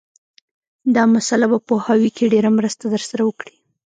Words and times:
دا 0.95 1.03
مسأله 1.15 1.47
به 1.51 1.57
په 1.61 1.65
پوهاوي 1.67 2.09
کې 2.15 2.31
ډېره 2.33 2.49
مرسته 2.57 2.83
در 2.93 3.03
سره 3.09 3.21
وکړي 3.29 3.55